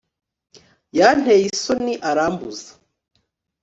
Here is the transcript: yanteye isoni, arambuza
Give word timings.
yanteye 0.97 1.43
isoni, 1.53 1.93
arambuza 2.09 2.69